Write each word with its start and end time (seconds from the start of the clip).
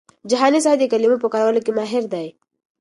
جهاني 0.29 0.59
صاحب 0.65 0.77
د 0.79 0.83
کلمو 0.93 1.21
په 1.23 1.27
کارولو 1.33 1.63
کي 1.65 1.71
ماهر 1.77 2.03
دی. 2.13 2.27